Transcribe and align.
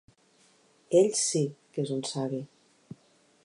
Ell 1.01 1.11
sí, 1.25 1.41
que 1.75 1.83
és 1.85 1.95
un 1.99 2.03
savi. 2.13 2.41